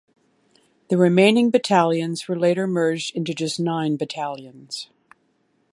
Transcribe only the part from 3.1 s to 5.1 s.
into just nine battalions.